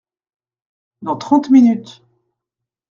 [1.03, 2.01] Dans trente minutes.